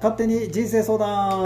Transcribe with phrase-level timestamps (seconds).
[0.00, 1.42] 勝手に人生相談。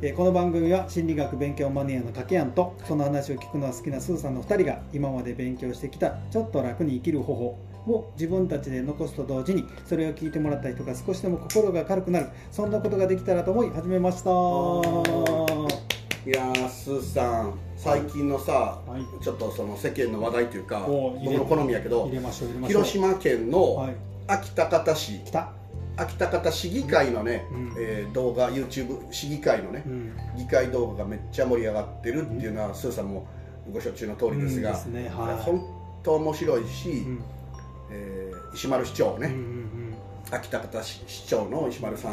[0.00, 14.30] えーこの番組は心理学勉強マニアの竹谷とその話を聞くのが好きなスーさんの2人が今まで勉強してきたちょっと楽に生きる方法を自分たちで残すと同時にそれを聞いてもらった人が少しでも心が軽くなるそんなことができたらと思い始めました。
[14.30, 14.32] い
[16.30, 19.22] やースーさん最近のさ、はい。
[19.22, 22.10] ちょっとその世間の話題というか僕の好みやけど
[22.66, 23.96] 広島県のはい。
[24.26, 25.52] 安芸高田市、来た、
[25.96, 27.72] 秋田方市議会のね、うん。
[27.78, 33.26] えー動画 YouTube 市議会のねう、ん、議会動画がめっちゃ盛り上がってるっていうのは、スーさんも
[33.72, 34.92] ご承知の通りですが、うん。
[34.92, 35.08] ね。
[35.08, 35.42] はい。
[35.42, 35.64] 本
[36.02, 37.22] 当面白いし、うん。
[37.90, 39.74] えー石丸市長ね、うんうん
[40.30, 42.12] 秋田方市市長の石丸さん。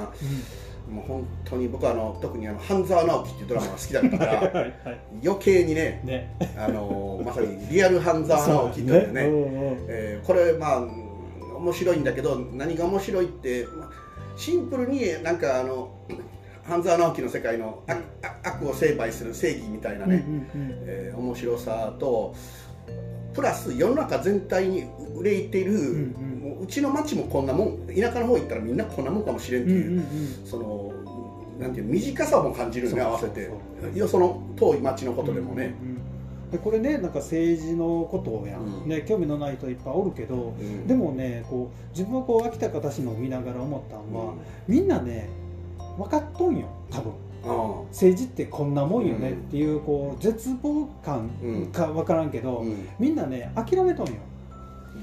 [0.90, 0.96] うん。
[0.96, 5.00] もう本当に僕はあの特にあの半沢直樹っていうドラマが好きだったかはいら はいはい。
[5.24, 6.36] 余計にねね。
[6.58, 9.86] あのまさにリアル半沢直樹というねそううんうん。
[9.88, 10.82] えーこれまあ
[11.62, 13.90] 面白いんだけど何が面白いってまあ
[14.36, 15.92] シンプルになんかあの
[16.64, 18.00] 半沢直樹の世界の悪
[18.44, 20.76] 悪を成敗する正義みたいなね、うんうんうん。
[20.86, 22.34] えー面白さと
[23.34, 24.84] プラス世の中全体に
[25.16, 26.50] 憂いている、んうん。
[26.50, 30.06] もううちの町もこんなもん田舎の方行ったらみんなこんなもんかもしれんっていう、うんうんうん。
[30.46, 30.92] その
[31.60, 33.50] なんていう短さも感じるよね合わせて。
[33.96, 36.01] よその遠い町のことでもね、うんうん
[36.52, 38.90] でこれねなんか政治のことやん、うん。
[38.90, 40.88] ね興味のない人いっぱいおるけど、うん。
[40.88, 44.34] でもねこう自分はこう秋田方市のを見ながら思ったのは、
[44.68, 45.30] みんなね
[45.98, 47.14] 分かっとんよ多分。
[47.44, 51.30] あ政治ってこんなもんよねっていうこう絶望感
[51.74, 52.64] か分からんけど、
[53.00, 54.14] みんなね諦めとんよ。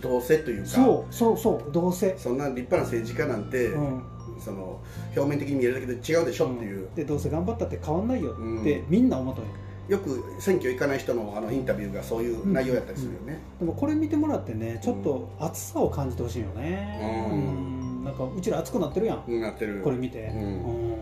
[0.01, 0.69] どうせというか。
[0.69, 4.03] そうそうそうどうせ、そんな立派な政治家なんて、うん。
[4.39, 4.81] その
[5.17, 9.51] 表面的に見えるだけで違うでしょっていう、でどうせ頑張ったって変わんないよってみんな思っとんよ
[9.89, 17.31] よく選挙行かない人のあのインタビューがそういう内容やったりするよね、でもこれ見てもらってねちょっと熱さを感じてほしいよね。
[17.31, 18.03] ううん。
[18.03, 19.25] んなんかうちら熱くなってるやん。
[19.27, 19.81] うんなってる。
[19.83, 20.25] これ見て。
[20.25, 20.39] うん。
[20.39, 20.97] うん。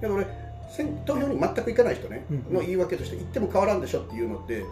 [0.00, 0.26] けど俺
[0.70, 2.54] 選投票に全く行かない人ね、うん。
[2.54, 4.64] の言い訳として行っても変わらんでしょっていうのって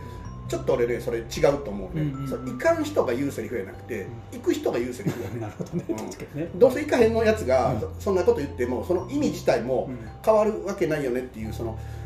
[0.48, 2.28] ちょっと俺ねそれ違うと思うね、うんうんうん。
[2.28, 5.84] そう行かん人が言うセリフやなくて、行く人が言うセリフやねなるほどね。
[5.88, 6.40] うん。
[6.40, 6.48] ね。
[6.54, 7.80] どうせ行かへんのやつが、うん。
[7.80, 9.98] そそんなこと言ってもその意味自体もうん。
[10.24, 11.97] 変わるわけないよねっていうそのえー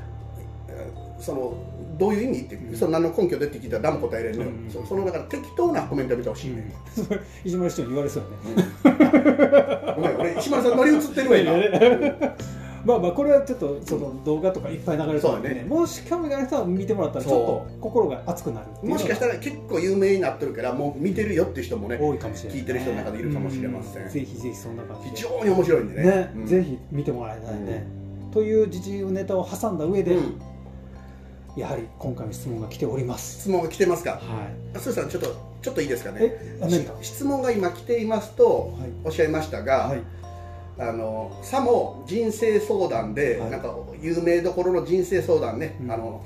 [1.22, 1.54] その
[1.98, 2.76] どういう意味って、うん。
[2.76, 4.70] その何の根拠でって聞いたら何も答えれんのよ、うん。
[4.70, 7.20] そそのだから適当なコメントやめてほしいね、うん。
[7.44, 12.36] 石丸市長に言われそうやねごめん俺石丸さん乗り移ってるわ今。
[12.84, 15.54] まあまあこれはちょっとその動画とかいっぱい流れてるんでね。
[15.54, 15.64] ね。
[15.68, 24.06] もし興味がある人は見てもらったらちょっと心が熱くなるもしかしたら結構有名になってるからもう見てるよっていう人もね多いかもしれない、聞いてる人の中でいるかもしれません。
[24.06, 25.16] うぜひぜひそんな感じで。
[25.16, 26.10] 非常に面白いんでね。
[26.10, 26.46] ね、うん。
[26.46, 27.86] ぜひ見てもらいたいね、
[28.32, 30.51] という自由ネタを挟んだ上で、うん
[31.56, 33.40] やはり今回の質問が来ております。
[33.40, 34.12] 質問が来てますか？
[34.12, 34.20] はい。
[34.76, 36.18] あスーさんちょっとちょっといいですかね。
[36.22, 36.94] えあ何か？
[37.02, 38.90] し質問が今来ていますとはい。
[39.04, 40.02] おっしゃいましたが、はい。
[40.78, 43.50] あのさも人生相談で、はい。
[43.50, 45.92] なんか有名どころの人生相談ね、うん。
[45.92, 46.24] あの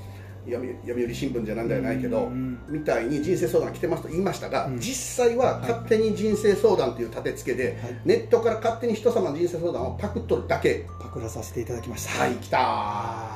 [0.49, 4.79] 読売新聞じゃなんじゃないけど、うんみたいに人生相談来てますと言いましたが、うん。
[4.79, 8.01] 実際は勝手に人生相談という立て付けで、はい。
[8.05, 10.85] ネットから勝手に人様の人生相談をパクっとるだけ。
[11.01, 12.23] パクらさせていただきました。
[12.23, 12.57] はい来た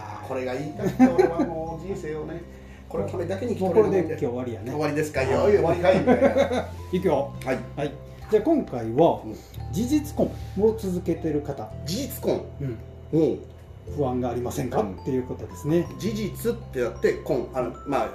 [0.08, 2.42] ーこれが言いたいと俺はもう人生をね
[2.90, 4.72] これこれだけにもうこれで今日終わりやね。
[4.72, 5.24] 終わりですか？
[5.24, 6.68] いやおい終わりかいみたいな。
[6.92, 7.00] い。
[7.00, 7.59] くよはい。
[7.78, 7.92] はい。
[8.30, 9.36] じゃあ今回はうん。
[9.72, 12.42] 事実婚を続けてる方、事実婚？
[12.62, 12.78] うん、
[13.20, 13.40] うん。
[13.96, 14.92] 不安がありませんか、うん。
[14.92, 15.88] っていうことですね。
[16.00, 18.09] 事実ってやって婚あのまあ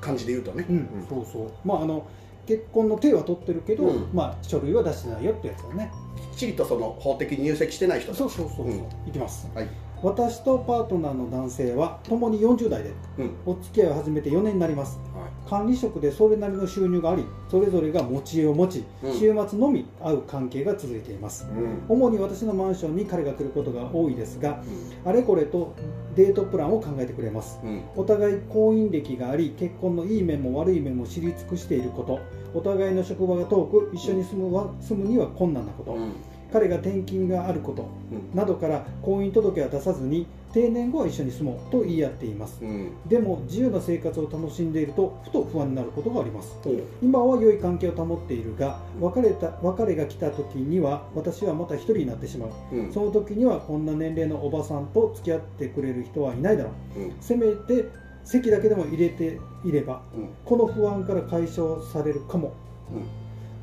[0.00, 1.50] 漢字で言うとね、うん、そうそう。
[1.64, 2.02] まああの
[2.46, 4.08] 結婚の手は取ってるけど、うん。
[4.12, 5.90] まあ書類は出してないよってやつだね。
[6.32, 8.72] きっちりとその法的に入籍してない人そうそうそうそう、うん。
[9.06, 9.48] いきます。
[9.54, 9.68] はい
[10.02, 13.36] 私とパートナーの男性は共に40代でうん。
[13.46, 14.98] お付き合いを始めて4年になります。
[15.14, 19.12] は管理職でそれなりの収入がありそれぞれが持ち家を持ち、うん。
[19.12, 21.44] 週末のみ会う関係が続いています。
[21.44, 21.82] いうん。
[21.88, 24.62] 主に私のマンションに彼が来ることが多いですが
[25.04, 25.74] あれこれと
[26.14, 27.58] デートプランを考えてくれます。
[27.64, 27.82] うん。
[27.96, 32.20] お互い婚姻歴があり結婚のいい面も悪い面も知り尽くしていること。
[32.54, 36.12] お互いの職場が遠く一緒に住むわ住むには困難なこと、うん
[36.56, 38.34] 彼が転勤があることうん。
[38.34, 42.64] などから婚姻届は出さずに定年後は一緒に住もうと言い合っています。
[42.64, 42.92] うん。
[43.06, 46.56] でも自由な生活を楽しんでいるとふと不安になることがあります。
[46.64, 46.82] おう。
[47.02, 52.50] 今は良い関係を保っているが別れた別れが来た時には私はまた一人になってしまう。
[52.72, 52.92] うん。
[52.92, 57.00] その時にはこんな年齢のおばさんと付き合ってくれる人はいないだろう。
[57.00, 57.12] うん。
[57.20, 57.84] せめて
[58.24, 60.28] 席だけでも入れていればうん。
[60.46, 62.54] この不安から解消されるかも。
[62.90, 63.04] うん。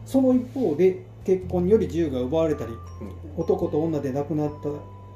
[0.06, 2.74] その一方で結婚により自由が奪われたり
[3.38, 4.70] 男と女で亡くなった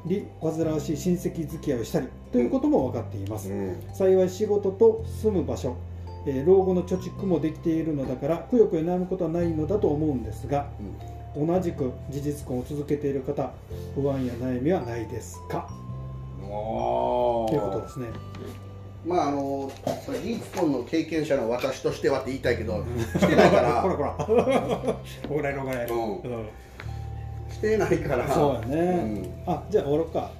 [0.05, 3.77] り煩わしい親戚付き合いをしたりということも分かっています、うん。
[3.93, 5.75] 幸い仕事と住む場所、
[6.25, 10.69] えー老後の貯蓄もできているのだからくよくよ悩むことはないのだと思うんですが
[11.35, 13.51] 同じく事実婚を続けている方
[13.95, 15.69] 不安や悩みはないですか？
[16.49, 18.07] おということですね
[19.07, 19.71] まああの
[20.05, 22.83] それ事実婚の経験者の私としてはって言いたいけど
[23.17, 23.81] してないから。
[23.81, 24.11] こらこら。
[25.29, 26.15] これのこれうん。
[26.17, 26.49] うん。
[27.49, 28.27] してないから。
[28.27, 29.53] そうやね、うん。
[29.53, 30.31] あじゃあ終わろうか。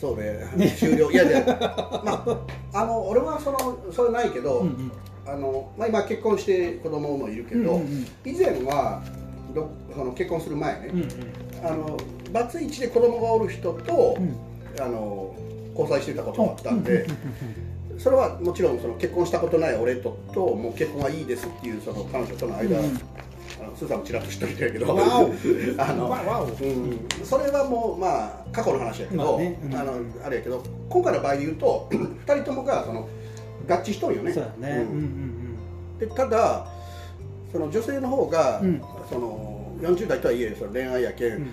[0.00, 0.40] そうね。
[0.78, 1.10] 終了。
[1.10, 1.44] いやいや
[2.02, 2.24] ま
[2.72, 3.58] ああの俺はその
[3.92, 4.92] それないけど、うんうん。
[5.26, 8.06] あのまあ、今結婚して子供もいるけど、うんうんうん。
[8.24, 9.02] 以前は
[9.54, 11.08] どその結婚する前ね、うんうん。
[11.62, 11.96] あの
[12.32, 14.34] バツイチで子供がおる人と、うん。
[14.82, 15.34] あの
[15.74, 17.06] 交際してたことがあったんで、
[18.02, 22.86] それはもちろんその結婚したことない俺とともう結婚はいいですっていうその彼女との間、うん。
[23.60, 24.94] あのスーさんもちらっと知っといたやけど そ
[27.36, 29.74] れはもうまあ過去の話やけど、まあねうん。
[29.74, 29.92] あの
[30.24, 33.06] あれやけど今回の場合で言うと 2人ともがその
[33.68, 34.32] 合致しとるよね。
[34.32, 34.86] そうやね、
[35.98, 36.66] でただ
[37.52, 38.80] その女性の方が、うん。
[39.10, 41.48] その40代とはいえその恋愛やけん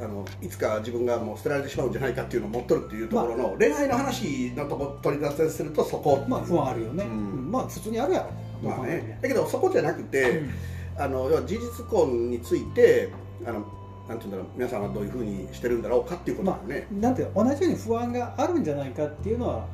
[0.00, 6.24] あのいつか自分がもう捨てられてしまうんじゃないかっていうのを持っとるっていうところの、恋愛の話のとこ取り出せするとそこ。
[6.26, 7.10] まあ不安あるよね、うん。
[7.10, 7.14] う
[7.48, 7.50] ん。
[7.52, 8.20] まあ普通にあるや
[8.62, 8.68] ろ。
[8.68, 9.18] まあね。
[9.20, 10.50] だけどそこじゃなくて、うん。
[10.96, 13.10] あの要は事実婚について
[13.46, 13.64] あの
[14.08, 19.66] なんていうんだろう皆さんはどういうふうにしてるんだろうかっていうことだまよね、あなんて同じように不安があるんじゃないかっていうのは、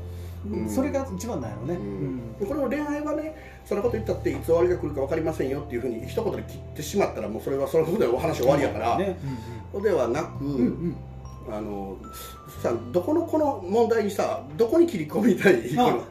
[0.52, 0.68] うん。
[0.68, 1.74] それが一番なんやろね、
[2.40, 2.46] うん。
[2.46, 3.34] これも恋愛はね
[3.64, 9.16] そんなこと言ったっていつ終わりが来るか分かりませんよっていうふうに一言で切ってしまったらもうそれはそのことでお話終わりやから、ね。
[9.72, 10.58] そうではなく、うんうん。
[10.58, 10.96] うん
[11.48, 11.96] あの
[12.60, 15.62] さどこのこの問題にさどこに切り込みたい？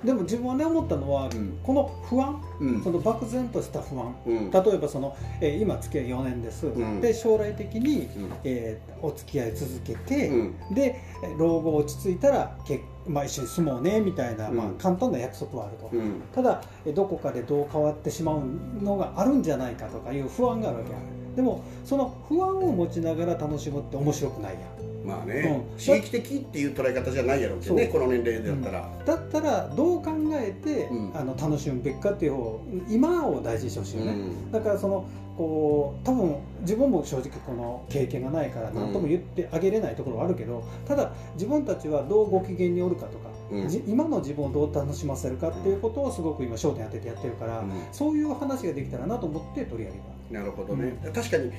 [0.02, 1.60] でも自分はね思ったのは、うん。
[1.62, 2.82] この不安うん。
[2.82, 4.16] その漠然とした不安。
[4.26, 4.50] うん。
[4.50, 7.02] 例えばその、えー今付き合い4年です、ん。
[7.02, 8.32] で将来的に、うん。
[8.46, 10.56] えーお付き合い続けて、うん。
[10.74, 14.56] でえー老後落ち着いたら結、まあ、一緒に住もうねみたいな、うん。
[14.56, 16.22] まあ、簡単な約束はあると、うん。
[16.34, 18.42] ただえーどこかでどう変わってしまう
[18.82, 20.98] のがあるんじゃないかとかいう不安があるわけや。
[21.36, 25.80] でもその不安を持ちながら楽しむって面白くないやんまあね、うん。
[25.80, 31.12] 刺激的っていう捉え方じゃないやろうけどねこの年齢だったら、だったらどう考えて、うん。
[31.16, 34.52] あの楽しむべきかっていう方今を大事にしてほしいよね、うん。
[34.52, 35.08] だからその
[35.38, 43.30] こう多分自分も正直この経験がないから何とも言ってあげれないところはあるけど、ただ自分たちはどうご機嫌におるかとか、
[43.86, 47.72] 今の自分をどう楽しませるかっていうことをすごく今焦点当ててやってるから、うん。
[47.92, 50.40] そういう話ができたらなと思って取り上げた。
[50.40, 51.52] なるほどね、確かに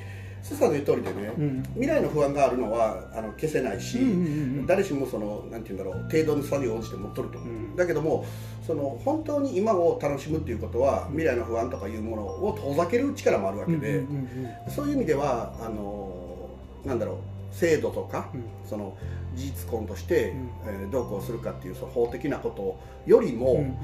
[0.42, 1.62] スーさんの言う通りでね、うん。
[1.74, 4.16] 未来の不安があるのはあの消せないし、うんうん
[4.60, 7.76] うん誰しもそのなんて言うんだろう程度の差に応じて持っとると思う、うん。
[7.76, 8.24] だけども
[8.66, 14.16] その本当に今を楽しむっていうことは未来の不安とかいうものを遠ざける力もあるわけで、うんうん
[14.66, 14.72] うん。
[14.72, 16.50] そういう意味ではあの
[16.84, 18.44] なんだろう制度とか、うん。
[18.68, 18.96] その
[19.34, 20.48] 事実婚として、うん。
[20.66, 22.78] えーどうこうするかっていうその法的なこと
[23.10, 23.76] よりも、うんうん。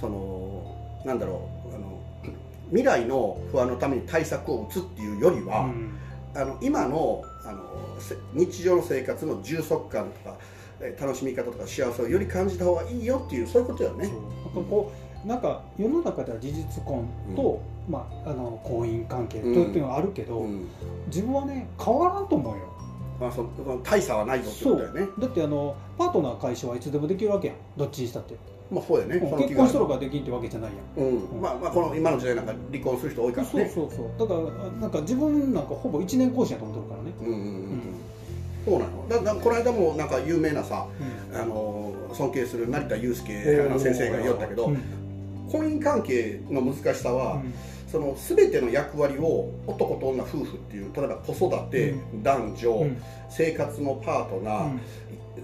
[0.00, 0.74] その
[1.04, 1.97] なんだろうあの
[2.70, 5.98] 未来の不安のために対策を打つっていうよりは、うん。
[6.34, 7.62] あの今のあの
[7.98, 10.36] せ日常の生活の充足感とか
[10.80, 14.08] えー楽しみ方とか幸せをより感じた方がいいよっていうそういうことよね。
[14.08, 14.92] なんかこ
[15.24, 20.68] うなんか世の中では事実婚と、まあ、あの婚姻関係というのはあるけど、うん。
[21.06, 22.78] 自分はね変わらんと思うよ。
[23.20, 25.08] まあ、その大差はないぞってことだよね。
[25.18, 27.56] だってあのパートナー解消はいつでもできるわけやん。
[27.76, 28.36] どっちにしたって、
[28.70, 29.16] まあそうやね。
[29.16, 31.06] うん結婚しとるからできんってわけじゃないやん。
[31.06, 31.40] うん。
[31.40, 34.10] まあまあこの今の時代なんか離婚する人多いからそうねそうそう。
[34.18, 37.82] だからなんか自分なんかほぼ1年更新やと思ってるからね、うんうんうん
[38.64, 39.08] そうなの。
[39.08, 40.86] だだこの間もなんか有名なさ
[41.32, 44.76] あの尊敬する成田悠介あの先生が言おったけど、うん。
[45.50, 47.54] 婚姻関係の難しさは、うん。
[47.90, 53.02] その全ての役割を男と女夫婦っていう例えば子育て、う男女、うん。
[53.30, 54.78] 生活のパートナー、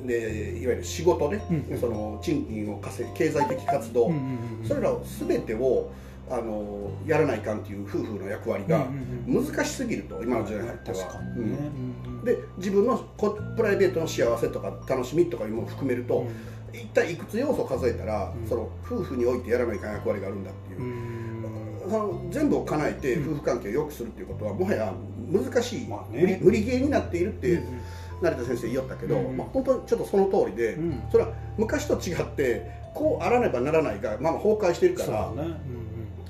[0.07, 1.79] でいわゆる仕事ね、うん。
[1.79, 4.19] その賃金を稼ぐ経済的活動、うんうん
[4.61, 5.91] うんそれらを全てを
[6.31, 11.05] あのやらないかんっていう夫婦の役割がうんうん難しすぎると今の時代になっては、ね、
[11.37, 11.43] うん。
[11.43, 16.27] うんうんで自分のこプライベートの幸せとか楽しみとかいうものを含めると、
[16.73, 18.49] 一体いくつ要素を数えたら、うん。
[18.49, 20.81] その夫婦においてやらないかん役割があるんだっていう。
[20.81, 21.91] う、ん。
[21.91, 23.33] その全部を叶えてうん。
[23.35, 24.95] 夫婦関係を良くするっていうことはもはや
[25.31, 26.21] 難しい、まあね。
[26.23, 27.81] 無理無理ゲーになっているって、うん
[28.25, 31.03] 成田先生言おったけど、うんまあ、本当にちょっとその通りで、うん。
[31.11, 35.57] それは昔と違ってこうあらねばならないが、まあ、まあ崩壊しているから、ね、うんうん。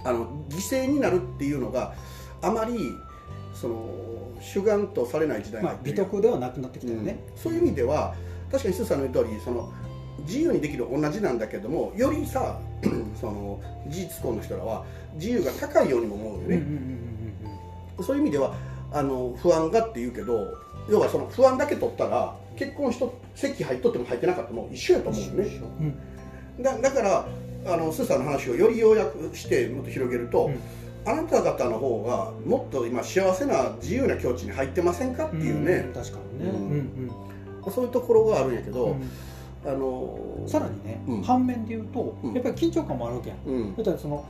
[0.04, 1.94] あの犠牲になるっていうのが
[2.42, 2.90] あまり
[3.54, 3.88] その
[4.40, 7.38] 主眼とされない時代にまあ美徳ではなくなってきたよね、うん。
[7.38, 8.14] そういう意味では
[8.50, 9.72] 確かにスーさんの言う通りその
[10.20, 12.58] 自由にできる同じなんだけどもよりさ
[13.20, 14.84] その事実婚の人らは
[15.14, 16.62] 自由が高いようにも思うよね、
[18.00, 18.54] そういう意味では
[18.92, 20.54] あの不安がって言うけど
[20.88, 25.61] 要はその不安だけ取ったら結婚しと席入っとっても入ってなかったも一緒やと思うよね。
[26.59, 26.62] うん。
[26.62, 27.26] だだから
[27.67, 30.61] あのスーさんの話をより要約してもっと広げると、うん。
[31.07, 35.93] あなた方の方がもっと今幸せな自由な境地に入ってませんかっていうね、ん。
[35.93, 36.55] 確かにね、うん。
[36.55, 37.11] うん
[37.71, 39.11] そういうところがあるんやけど、うん。
[39.67, 41.23] あのさらにね、うん。
[41.23, 42.35] 反面で言うと、うん。
[42.35, 43.38] やっぱり緊張感もあるわけやん。
[43.47, 43.76] うん。
[43.76, 44.25] だからその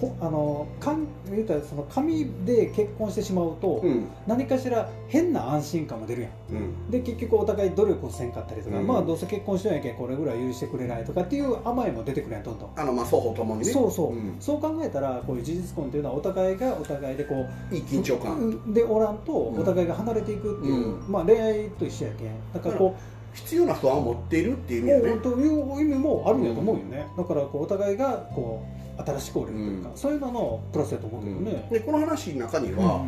[0.00, 4.06] こあのかん言うたらその紙で結婚してしまうと、うん。
[4.26, 6.32] 何かしら変な安心感も出るやん。
[6.52, 6.90] うん。
[6.90, 8.86] で結局お互い努力をせんかったりとか、うん。
[8.86, 12.70] まあどうせ結婚してんやけんこれぐらい許してくれないとかっていう甘えも出てくるやんどんどん。
[12.76, 13.66] あのまあ双方ともにね。
[13.66, 14.36] そうそう、ん。
[14.40, 19.60] そう考えたらこういう事実婚っていうのはお互いがお互いでこういい緊張感、うんでおらんとうん。
[19.60, 22.28] お互いが離れていくっていう、うまあ恋愛と一緒やけん。
[22.52, 22.94] だからこ
[23.36, 25.20] 必要な不安を持っているっていうう、意味でね。
[25.20, 29.96] という意味もあるんやと思うよね、だからこうお互いがこう新しくおるというか、うん。
[29.96, 33.06] そういうののプラスやと思うけどね、でこの話の中にうんは、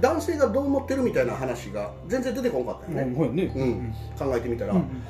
[0.00, 3.36] 男性がどう思ってるみたいな話が全然出てこなかったうんよね、うん。
[3.36, 3.94] ねうん。
[4.18, 5.02] 考えてみたら、うん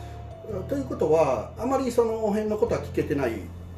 [0.69, 3.33] ということはあまりその辺のことは聞けてない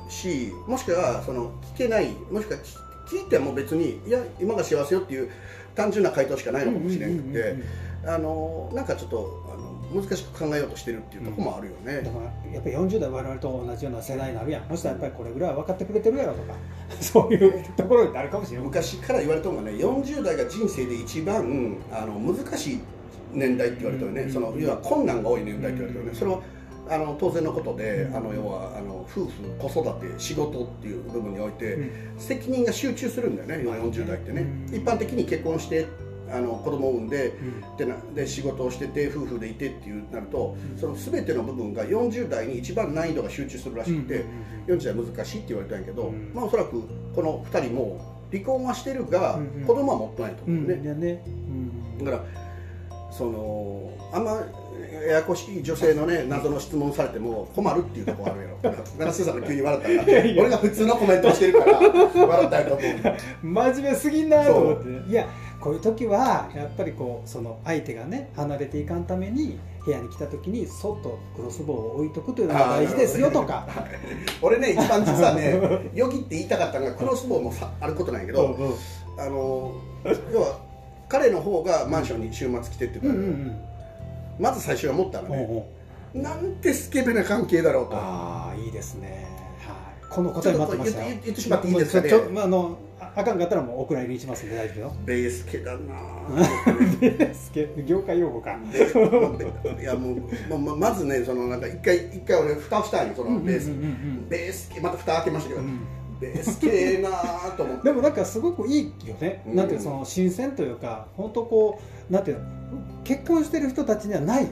[0.09, 2.77] しもしくはその聞けないもしくは聞
[3.07, 5.31] 聞いても別にいや今が幸せよっていう
[5.77, 7.65] 単純な回答しかないのかもしれなくて、うんうんうんうん
[8.07, 14.69] あのなんかちょっとあの難しく考えようとしてるっていうところもあるよね、だからやっぱり40代我々と同じような世代になるやん。
[14.69, 16.55] そしたらやっぱりこれぐらいは分かってくれてるやろとか。
[17.01, 22.81] そういうところになるかもしれない昔から言われたのがね40代が人生で一番あの難しい
[23.33, 24.33] 年代って言われてるよね、うん。
[24.33, 26.17] その要は困難が多い年代って言われてるよね、うん。
[26.17, 26.41] それは
[26.89, 28.17] あの当然のことで、うん。
[28.17, 32.19] あの要はあの夫婦子育て仕事っていう部分において、うん。
[32.19, 34.75] 責任が集中するんだよね、要は40代ってね、うん。
[34.75, 35.87] 一般的に結婚して
[36.31, 37.77] あの子供を産んでうん。
[37.77, 40.79] でなで仕事をしてて夫婦でいてっていうなると、うん。
[40.79, 44.25] その全ての部分が40代に一番難易度が集中するらしくて、
[44.67, 46.33] 40代難しいって言われたんやけど、うん。
[46.35, 46.83] まあおそらく
[47.15, 49.67] この2人も離婚はしてるが、うんうん。
[49.67, 50.59] 子供は持ってないとうん。
[50.59, 51.23] 思うね、
[51.99, 52.05] うん。
[52.05, 52.25] だから
[53.11, 54.43] そのあんま
[55.07, 58.59] ややこしい女性のね謎の質問されても困るっていうところあるやろ。
[58.99, 60.43] 奈良スーさんが急に笑ったらいやいや。
[60.43, 63.17] 俺が普通のコメントをしてるから笑ったんやと思う。
[63.43, 65.11] 真面目すぎんなと思って。
[65.11, 65.27] いや
[65.61, 73.67] こういう時はやっぱりこうその相手がね離れていかんために部屋に来た時にそっとクロスボウを置いとくというのが大事ですよとか。
[74.43, 78.75] 俺ね一番実はねよぎって言いたかったのがクロスボウもさあることなんやけど、うんうん
[79.19, 79.73] あの
[80.31, 80.59] 要は
[81.09, 83.57] 彼の方がマンションに週末来てってう言うから、んうん。
[84.39, 85.77] まず最初は思ったのね、うんおうおう
[86.23, 87.97] なんてスケベな関係だろうと。
[87.97, 89.27] ああいいですね。
[89.61, 90.09] はい。
[90.09, 92.09] この答え待ってました言ってしまっていいですかね。
[92.09, 92.79] ちょまああの
[93.17, 94.97] ああかんかったらもうお蔵入りにしますんで大丈夫よ。
[95.07, 97.33] ベースケだなぁ。
[97.35, 98.59] スケ業界用語か。
[99.81, 100.21] いやもう
[100.51, 103.91] まままずねそのなんか一回一回俺蓋をしたんよそのベース、うんうんうんう
[104.27, 104.29] ん。
[104.29, 104.71] ベース。
[104.71, 105.81] 系また蓋開けましたけど、うん。
[106.21, 107.85] ベース系なぁと思って。
[107.85, 109.57] でもなんかすごくいいよね、うん。
[109.57, 111.81] なんていうのその新鮮というか本当こ
[112.11, 112.45] うなんていうの
[113.03, 114.49] 結婚してる人たちにはない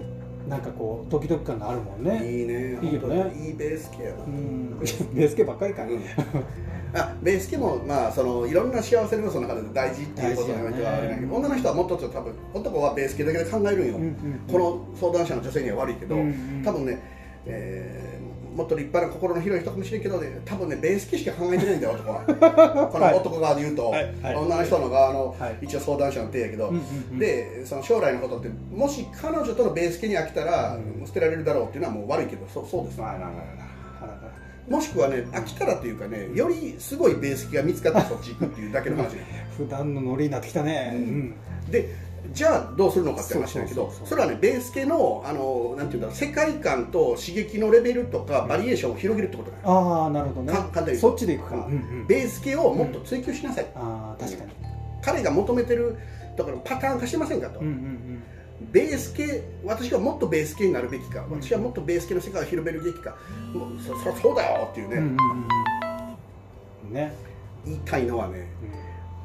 [0.49, 2.17] なんかこうドキドキ感があるもんね。
[2.17, 2.79] いいね。
[2.83, 3.33] いいよね。
[3.35, 4.79] いいベース系やな、うん。
[4.79, 5.45] ベース系。
[5.45, 6.01] ばっかりか、うん。
[6.95, 16.25] あベース系もまあそのいろんな幸せの要素の中で大事っていうことにおいてはあれだけど、女の人はもっとちょっと多分男はベース系だけで考えるんよ、うんうんこの相談者の女性には悪いけど、うんう
[16.61, 16.63] ん。
[16.65, 17.01] 多分ね、
[17.47, 18.24] えー
[18.55, 22.89] もっと立派な心の広い人かもしれんけどね多分ねベース系しか考えてないんだよ男は。
[22.93, 24.15] この男側で言うと、はい。
[24.23, 24.37] はい。
[24.37, 25.59] 女の人の側の、はい。
[25.63, 26.73] 一応相談者の手やけど、
[27.19, 41.35] でその将来のことってもし彼女とのベース系に飽きたら、うん捨てられるだろうっていうのはもう悪いけどそうそうですまあまあまあまあまあもしくはね飽きたらというかねよりすごいベース系が見つかってそっち行くっていうだけの話ね普段のノリになってきたね、ううんん
[41.71, 41.95] で
[42.35, 49.63] じゃあどうするのかって話だけどそれはねベース系のあのなんていうんだろう世界観と刺激のレベルとかバリエーションを広げるってことだよ。
[49.65, 50.53] ああなるほどね。
[50.53, 51.63] か簡単にそっちでいくか、うん。
[51.63, 51.71] うんう
[52.03, 52.07] ん。
[52.09, 54.51] ベース系をもっと追求しなさい、ああ確かに。
[55.01, 55.97] 彼が求めてる
[56.37, 58.23] だからパターン化してませんかと、うんうん
[58.71, 61.43] ベース系私はもっとベース系になるべきかうん。
[61.43, 63.17] 私はもっとベース系の世界を広めるべきか
[63.53, 65.17] もうそそりゃそうだよっていうね、うんうんうん
[66.89, 66.93] うん。
[66.93, 67.15] ね、
[67.65, 68.47] 言いたいのはね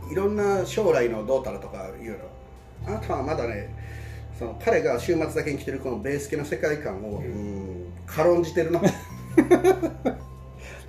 [0.05, 0.11] うん。
[0.11, 2.19] いろんな将来のどうたらとか言うの
[2.87, 3.75] あなたはまだね
[4.39, 7.93] その彼が週末だけに来てるこのベース系の世界観を、うん。
[8.05, 8.81] 軽んじてるな。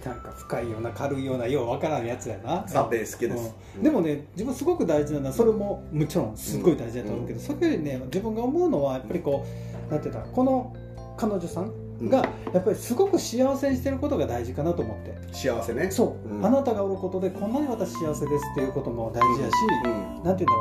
[0.05, 2.65] なんか深いような軽いようなようわからんやつやな。
[2.67, 3.83] ザ・ベース系です、うん。
[3.83, 9.45] でもね自分すごく大事なのはそれももちろんすごい大事だと思うけど、それよりね自分が思うのはやっぱりこ
[9.89, 10.75] うなんていうんだこの
[11.19, 12.19] 彼女さんが
[12.55, 15.35] やっぱりすごく幸せにしてることが大事かなと思って。
[15.35, 15.91] 幸せね。
[15.91, 16.47] そう、うん。
[16.47, 19.53] あなたがおることでこんなに私幸せですっていうことも大事やし、
[19.85, 20.25] うん。
[20.25, 20.55] なんていうんだ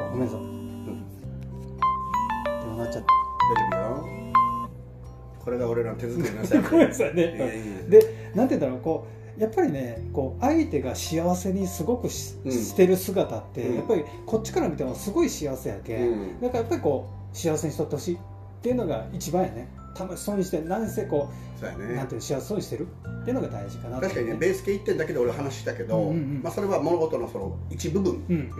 [0.00, 0.10] ろう。
[0.12, 0.61] ごめんなさい
[2.82, 4.32] なっちゃっ大丈夫よ。
[5.44, 6.62] これが俺らの手作りのさ。
[6.62, 7.84] たごめんなさいね。
[7.88, 8.80] でなんていうんだろう。
[8.80, 9.06] こ
[9.38, 12.52] うやっぱりねこう相手が幸せにすごくし,、うん。
[12.52, 13.76] してる姿って、うん。
[13.76, 16.40] やっぱりこっちから見てもすごい幸せやけ、うん。
[16.40, 18.18] だからやっぱりこう幸せにしとってほしいっ
[18.62, 19.68] ていうのが一番やね。
[19.98, 22.86] 楽しそうにして何せこそうやう、なんねていうの幸せそうにしてる。
[23.22, 26.12] っていうのが大事かなと確かにねベース系1点だけで俺話したけど、
[26.42, 28.50] まあ、それは物事のその一部分。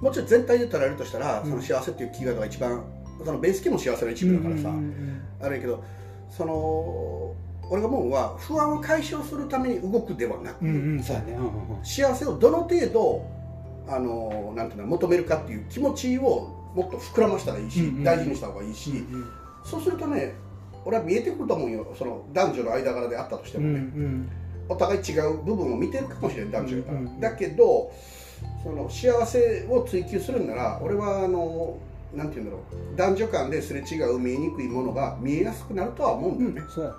[0.00, 2.82] もうちょっと全体で捉えるとしたら、うんその幸せっていうキーワードが一番
[3.24, 5.82] そのベース系も幸せの一うん部だからさ、うんうんあれやけど
[6.30, 7.34] その
[7.68, 10.64] 俺が思うのは不安を解消するために動くではなく、
[11.82, 13.24] 幸せをどの程度
[13.88, 19.26] あのなんていうの求めるかっていう気持ちをもっと膨らましたらいいし、うんうん大事にした方がいいし、うん
[19.64, 20.34] そうするとね
[20.84, 21.94] 俺は見えてくると思うよ。
[21.96, 24.28] その男女の間柄であったとしてうんうもね、ん。
[24.68, 27.20] お互い違う部分を見てるかもしれない男女やから、うんうん。
[27.20, 27.92] だけど
[28.62, 31.78] その幸せを追求するんなら俺はあの
[32.14, 32.96] なんていうんだろう。
[32.96, 36.96] 男女間ですれ違う見えにくいものが見えやすくなるとは思うんだよね、そうやね、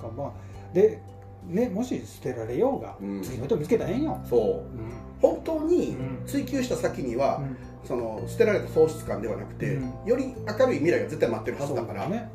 [0.00, 0.32] かまあ
[0.74, 1.00] で
[1.46, 3.22] ねもし捨てられようが、うん。
[3.22, 4.40] 次の人見つけたらええんよ、そう。
[4.40, 4.92] うん。
[5.20, 6.26] 本当にうん。
[6.26, 7.56] 追求した先には、うん。
[7.86, 9.92] その捨てられた喪失感ではなくて、うん。
[10.06, 12.08] より明るい未来が絶対待ってるはずだから。
[12.08, 12.28] ね、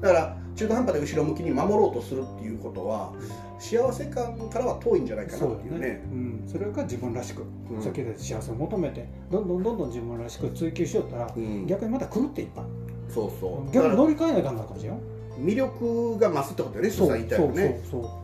[0.00, 3.12] だから中途半端で後ろ向きに守ろうとするっていうことは
[3.58, 5.80] 幸せ感からは遠いんじゃないかなそうっていうね。
[5.80, 7.82] だね、うん、それが自分らしく、うん。
[7.82, 11.66] さっき言った幸せを求めてどんどんどんどん自分らしく追求しよったら、うん。
[11.66, 12.64] 逆にまた狂っていっぱい。
[13.08, 13.66] そうそう。
[13.66, 14.94] だ逆に乗り換えないかんなるかもしれん。
[14.94, 15.00] よ
[15.38, 17.12] 魅力が増すってことだよねそう。
[17.12, 17.80] 言いたいよね。
[17.90, 18.22] そうそう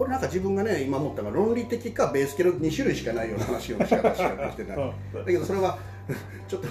[0.00, 4.78] これなんか自分がね今思ったのが論理的かベース系の2種類しかないような話をしかしてない
[5.12, 5.78] だけどそれは
[6.48, 6.68] ちょっと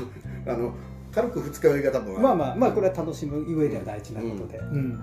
[0.47, 0.73] あの
[1.11, 4.99] 軽く二日酔いが多分まあまあまあこれは楽しむ上では大事なことで、うん。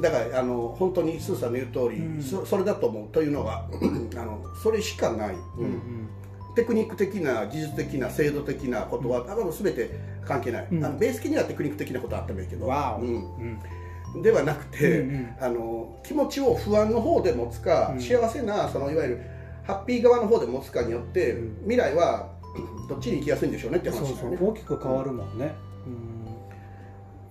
[0.00, 2.22] だからあの本当にスーさんの言う通り、うん。
[2.22, 3.68] そそれだと思うというのは
[4.16, 6.08] あのそれしかない、うんうん。
[6.54, 9.90] テクニック的な技術的な制度的なことは多分全て
[10.24, 10.84] 関係ない、うん。
[10.84, 13.58] あのベース的にはテクニック的なことはあってもいいけど、うん。
[14.14, 14.22] うん。
[14.22, 15.36] ではなくて、うんうん。
[15.40, 18.00] あの気持ちを不安の方で持つか、うん。
[18.00, 19.22] 幸せなそのいわゆる
[19.64, 21.56] ハッピー側の方で持つかによって、うん。
[21.62, 22.37] 未来は
[22.88, 24.36] どっちに行きやすいんでしょうねってそう話だよね。
[24.38, 25.54] そう大きく変わるもんね、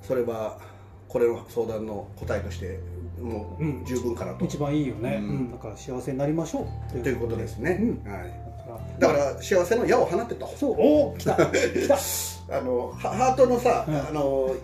[0.01, 0.59] それは
[1.07, 2.79] これの相談の答えとして
[3.21, 3.81] もうん。
[3.83, 5.29] う十分かなと、うん、一番いいよね、うん。
[5.29, 5.51] うん。
[5.51, 8.12] だから幸せになりましょうということですね、うん。
[8.12, 9.41] はい、だから。
[9.41, 10.75] 幸せの矢を放ってとそう。
[10.77, 11.36] おお来た。
[11.36, 11.97] 来た。
[12.50, 13.95] あのハハートのさ、うん。
[13.95, 14.56] あの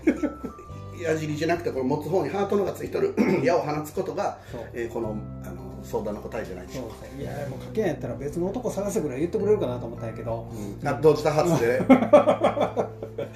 [1.01, 3.15] 矢尻じゃなくてこれ持つ方にハートのがついてる。
[3.43, 4.61] 矢を放つことが、そう。
[4.73, 6.95] えーこのあの相談の答えじゃないでしょうか。
[7.19, 10.47] いやもうかけんやったら別の男探せぐらい言ってくれるかなと思ったんやけど、
[10.81, 10.87] うん。
[10.87, 11.77] あ同時多発で、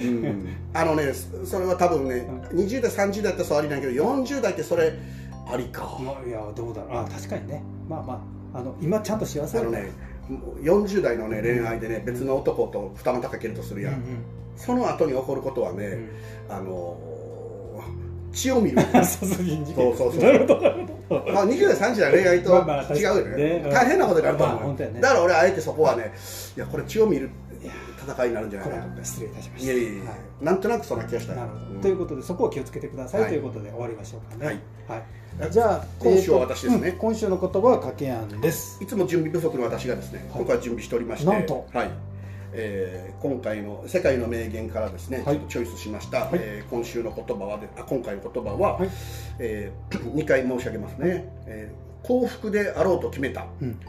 [0.01, 0.55] うん。
[0.73, 4.93] あのねそそれは多分ね、20代30代だったらそうありなんやけど40代ってそれ
[5.49, 7.03] ありか、まあいやどうだろう。
[7.03, 7.63] あ確かにね。
[7.87, 8.13] まあま
[8.53, 9.91] ああの今ちゃんと幸せだあのね
[10.61, 14.01] 40代のね恋愛でね別の男と二股かけるとするやん、うん
[14.57, 16.55] その後に起こることはね、うん。
[16.55, 16.97] あの
[18.33, 18.77] 血を見る。
[18.81, 19.73] うん殺人事。
[19.73, 20.23] 件そうそうそう。
[20.23, 20.96] なるほどなるほど
[21.33, 22.51] まあ、20代、30代恋愛と
[22.93, 26.11] 違うよね,、大変なことになると思う、だから俺はあえてそこはね
[26.55, 27.29] いやこれ血を見る
[28.07, 29.73] 戦いになるんじゃないかな失礼いたしました。
[29.73, 30.45] いやいやいや、はい。
[30.45, 31.35] なんとなくそんな気がした。
[31.35, 33.29] なるほど、うんということでそこを気をつけてください、はい。
[33.29, 34.45] ということで終わりましょうかね。
[34.45, 34.59] はい、
[35.39, 35.51] はい。
[35.51, 36.89] じゃあ今週は私ですね。
[36.89, 38.81] うん今週の言葉は掛け案です。
[38.81, 40.43] いつも準備不足の私がですね、はい。
[40.43, 41.31] 今回準備しておりまして。
[41.31, 41.65] なんと。
[41.73, 41.89] はい
[42.53, 45.39] えー今回の「世界の名言」からですね、はい。
[45.49, 46.29] チョイスしました、はい。
[46.33, 48.89] えー今週の言葉はであ今回の言葉は、はい。
[49.39, 53.47] え2回申し上げますね、えー幸福であろうと決めた。
[53.61, 53.79] うん。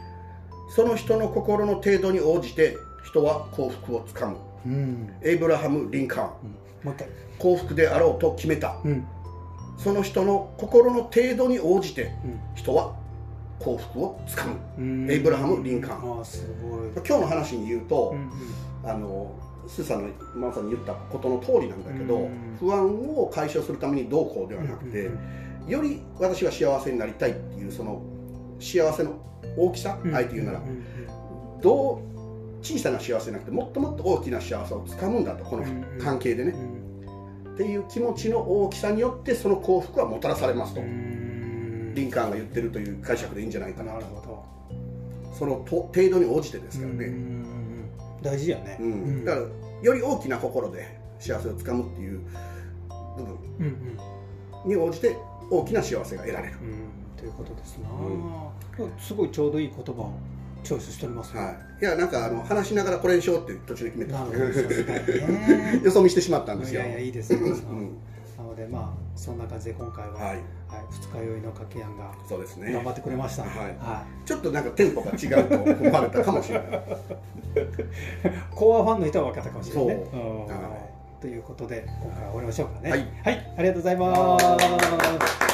[0.75, 4.37] その人の心の程度に応じて人は幸福をつかむ。
[4.65, 5.13] うん。
[5.21, 6.27] エイブラハム・リンカーン。
[6.83, 7.07] もう一回。
[7.37, 8.77] 幸福であろうと決めた。
[8.83, 9.05] うん。
[9.77, 12.39] その人の心の程度に応じてうん。
[12.55, 12.93] 人は
[13.59, 14.55] 幸福をつかむ。
[14.77, 15.11] うん。
[15.11, 16.89] エイブラハムリンカーああすごい。
[16.95, 18.29] 今日の話に言うと、うん
[18.89, 19.35] あの
[19.67, 25.09] スーさんのまさに言ったことの通りなんだけど、うん不安を解消するためにどうこうではなくて、
[25.67, 28.01] より私は幸せになりたいっていうその
[28.59, 29.13] 幸せの
[29.57, 35.65] 大きさ、うんあえて言うなら、んんどう小さな幸せじゃなくてもっともっと大きな幸せをつかむんだとこの
[36.01, 36.55] 関係でね、
[37.53, 41.08] っていう気持ちの大きさによってその幸福はもたらされますと、うん
[41.99, 43.93] リンカーンが言ってるという解釈でいいんじゃないかな。
[43.93, 44.45] となるほど。
[45.37, 47.85] そのと程度に応じてですからね、うん。
[48.21, 48.77] 大事やね。
[48.79, 49.25] うん。
[49.25, 49.45] だから
[49.81, 52.19] より大きな心で幸せをつかむっていう
[53.17, 53.35] 部分。
[53.59, 54.19] うんうん
[54.65, 55.15] に応じて
[55.49, 57.17] 大きな幸せが得られる、うん。
[57.17, 57.89] ということですな、
[58.85, 60.13] うすごいちょうどいい言葉を
[60.63, 61.33] チョイスしております。
[61.33, 64.19] ね、はい、いやなんかあの話しながらこれにしようって途中で決めた。
[65.83, 66.81] よそ見してしまったんですよ。
[66.81, 67.97] いやいやいいですね、ん
[68.39, 70.25] なのでまあそんな感じで今回は、はい。
[70.29, 70.43] はい
[70.91, 72.71] 二日酔いのかけやんがそうですね。
[72.71, 73.51] 頑張ってくれました、はい。
[73.79, 76.67] はちょっとなんかテンポが違うと思われたかもしれない。
[76.67, 76.71] い
[78.55, 80.07] コアファンの人は分かったかもしれないね。
[80.11, 80.21] そう。
[80.21, 80.45] ん。
[80.45, 81.21] はい。
[81.21, 82.91] ということで今回は終わりましょうかね。
[82.91, 85.48] はい、はい、ありがとうございます